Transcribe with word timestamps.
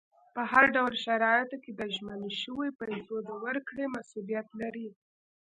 په 0.35 0.41
هر 0.51 0.65
ډول 0.75 0.93
شرایطو 1.05 1.57
کې 1.63 1.71
د 1.75 1.81
ژمنه 1.95 2.29
شویو 2.41 2.77
پیسو 2.81 3.15
د 3.27 3.29
ورکړې 3.43 3.85
مسولیت 3.97 4.47
لري. 4.61 4.87